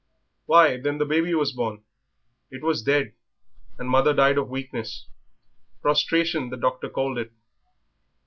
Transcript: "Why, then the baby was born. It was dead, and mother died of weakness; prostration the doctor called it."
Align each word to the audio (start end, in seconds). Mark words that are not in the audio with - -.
"Why, 0.47 0.77
then 0.77 0.97
the 0.97 1.05
baby 1.05 1.35
was 1.35 1.51
born. 1.51 1.83
It 2.49 2.63
was 2.63 2.81
dead, 2.81 3.13
and 3.77 3.87
mother 3.87 4.15
died 4.15 4.39
of 4.39 4.49
weakness; 4.49 5.07
prostration 5.79 6.49
the 6.49 6.57
doctor 6.57 6.89
called 6.89 7.19
it." 7.19 7.31